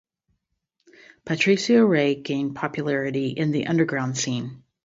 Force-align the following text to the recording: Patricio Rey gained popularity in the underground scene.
Patricio 1.25 1.85
Rey 1.85 2.15
gained 2.15 2.55
popularity 2.55 3.27
in 3.29 3.51
the 3.51 3.67
underground 3.67 4.17
scene. 4.17 4.63